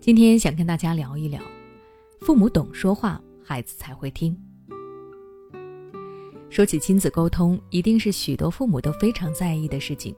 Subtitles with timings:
[0.00, 1.38] 今天想跟大家聊一聊，
[2.20, 4.34] 父母懂说话，孩子才会听。
[6.48, 10.16] 说起亲子沟通，一定是许多父母都非常在意的事情，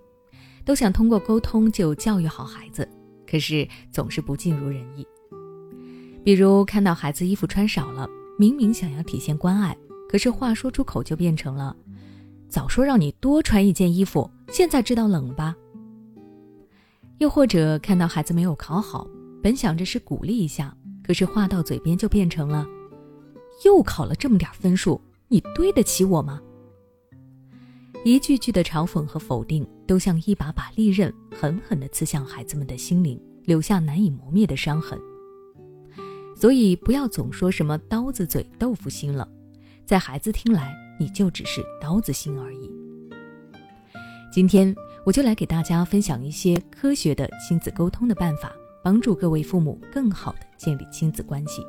[0.64, 2.88] 都想通过沟通就教育好孩子，
[3.28, 5.04] 可是总是不尽如人意。
[6.22, 8.08] 比如看到孩子衣服穿少了，
[8.38, 9.76] 明明想要体现关爱，
[10.08, 11.76] 可是话说出口就变成了
[12.48, 15.56] “早说让你多穿一件衣服，现在知道冷吧。”
[17.18, 19.08] 又或者看到孩子没有考好，
[19.42, 22.66] 本想着是鼓励一下，可是话到嘴边就变成了
[23.64, 26.42] “又考了这么点分数。”你对得起我吗？
[28.04, 34.98] 一句句的嘲讽和否定，都像一把把利刃，狠狠地刺向孩子们的心灵，留下难以磨灭的伤痕。
[36.36, 39.26] 所以，不要总说什么“刀子嘴豆腐心”了，
[39.86, 42.70] 在孩子听来，你就只是刀子心而已。
[44.30, 44.74] 今天，
[45.06, 51.62] 我就来给大家分享一些科学的亲子沟通的办法，帮助各位父母更好的建立亲子关系。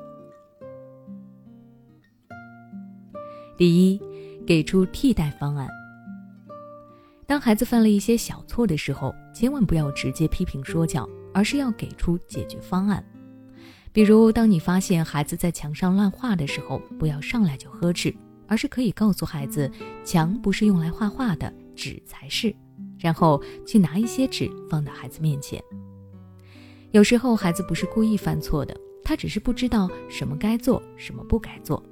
[3.56, 4.02] 第一，
[4.46, 5.68] 给出替代方案。
[7.26, 13.04] 当孩子犯了一些小错的时候，千万不要直接批评说教，而是要给出解决方案。
[13.92, 18.14] 比如，当你发现孩子在墙上乱画的时候，不要上来就呵斥，
[18.48, 19.72] 而是可以告诉孩子，
[20.04, 22.54] 墙不是用来画画的，纸才是。
[22.98, 25.64] 然后去拿一些纸放到孩子面前。
[26.94, 31.84] 有时候孩子不是故意犯错的，他只是不知道什么该做，什么不该做。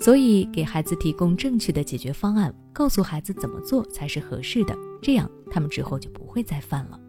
[0.00, 7.00] 所以，给孩子提供正确的解决方案，告诉孩子怎么做才是合适的，这样他们之后就不会再犯了。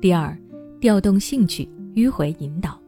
[0.00, 0.34] 第二，
[0.80, 2.81] 调动兴趣，迂回引导。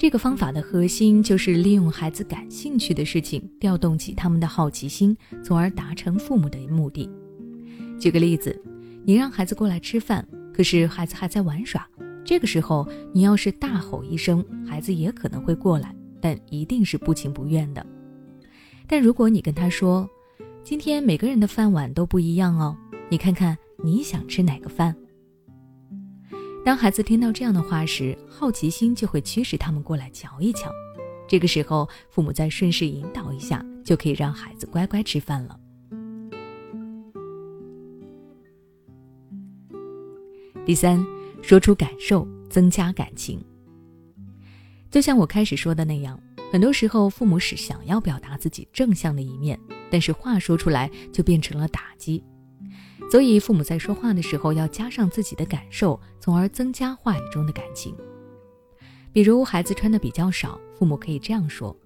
[0.00, 7.06] 这个方法的核心就是利用孩子感兴趣的事情，调动起他们的好奇心，从而达成父母的目的。
[8.00, 8.58] 举个例子，
[9.04, 11.86] 你让孩子过来吃饭，可是孩子还在玩耍。
[12.24, 17.84] 这个时候，你要是大吼一声，孩子也可能会过来，但一定是不情不愿的。
[18.86, 20.08] 但如果你跟他说
[20.64, 22.74] ：“今天每个人的饭碗都不一样哦，
[23.10, 24.96] 你看看你想吃哪个饭？”
[26.64, 30.70] 当孩子听到这样的话时，好奇心就会驱使他们过来瞧一瞧。
[31.28, 35.58] 这个时候，父母再顺势引导一下，就可以让孩子乖乖吃饭了。
[40.64, 41.04] 第三。
[41.42, 43.42] 说出感受，增加感情。
[44.90, 46.20] 就像我开始说的那样，
[46.52, 49.58] 很多时候父母是想要表达自己正向的一面，
[49.90, 52.22] 但是话说出来就变成了打击。
[53.10, 57.92] 所以父母在说话的时候要加上自己的感受，从而增加话语中的感情。
[59.12, 61.76] 比如孩子穿的比较少，父母可以这样说：“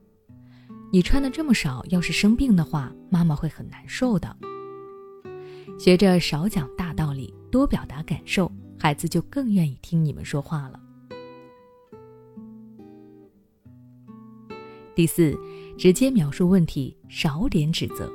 [0.93, 4.37] 你穿的这么少，要是生病的话，妈妈会很难受的。”
[5.81, 8.53] 学着少讲大道理，多表达感受。
[8.79, 10.79] 孩子就更愿意听你们说话了。
[14.95, 15.35] 第四，
[15.79, 18.13] 直接描述问题，少点指责。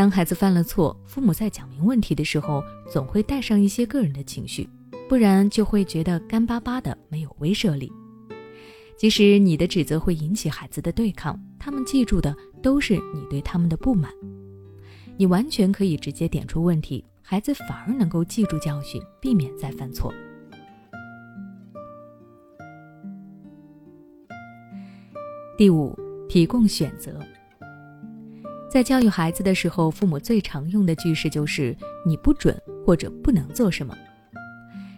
[0.00, 4.66] 当孩子犯了错，父母在讲明问题的时候，总会带上一些个人的情绪，
[5.10, 7.92] 不然就会觉得干巴巴的，没有威慑力。
[8.96, 14.10] 即使你的指责会引起孩子的对抗，他们记住的都是你对他们的不满。
[15.18, 17.04] 你完全可以直接点出问题。
[17.20, 20.10] 孩子反而能够记住教训，避免再犯错。
[25.58, 25.94] 第五，
[26.26, 27.20] 提供选择。
[28.70, 31.76] 在教育孩子的时候，父母最常用的句式就是
[32.06, 33.92] “你不准”或者“不能做什么”。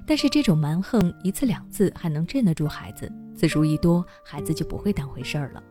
[0.07, 5.63] 但是这种蛮横，一次两次还能镇得住孩子，次数一多，孩子就不会当回事儿了。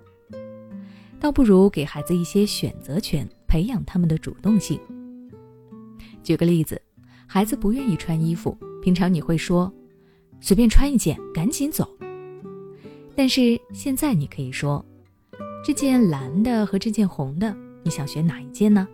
[1.19, 4.79] 倒不如给孩子一些选择权，培养他们的主动性。
[6.23, 6.81] 举个例子，
[7.27, 9.71] 孩子不愿意穿衣服，平常你会说
[10.41, 11.87] ：“随便穿一件，赶紧走。”
[13.15, 14.83] 但是现在你可以说
[15.63, 18.87] ：“这件蓝的和这件红的，你想选哪一件呢？”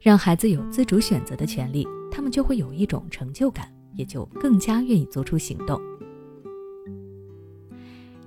[0.00, 5.80] 让孩子有自主选择的权利，他们就会有一种成就感，也就更加愿意做出行动。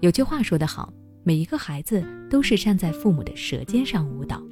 [0.01, 0.91] 有句话说得好
[1.23, 4.43] ：“每一个孩子都是站在父母的舌尖上舞蹈。”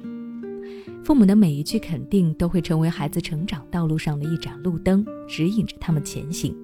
[1.04, 6.56] 父母的每一句肯定都会成为孩子成长道路上的一盏路灯，指引着他们前行。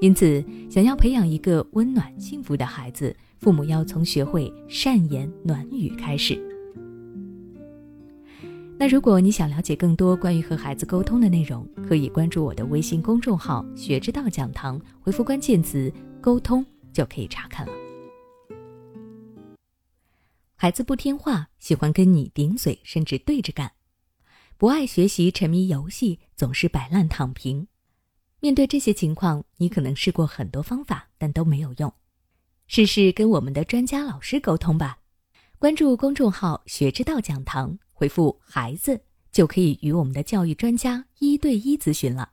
[0.00, 6.40] 因此，想要培养一个温暖幸福的孩子，父母要从学会善言暖语开始。
[8.80, 17.72] 那如果你想了解更多关于和孩子沟通的内容可以关注我的微信公众号学之道讲堂回复关键词沟通就可以查看了。
[20.56, 23.70] 孩子不听话喜欢跟你顶嘴甚至对着干。
[24.56, 27.68] 不爱学习沉迷游戏总是摆烂躺平。
[28.40, 31.92] 面对这些情况你可能试过很多方法但都没有用。
[32.66, 35.00] 试试跟我们的专家老师沟通吧。
[35.58, 38.98] 关注公众号学之道讲堂回复孩子
[39.30, 42.30] 就可以与我们的教育专家一对一咨询了。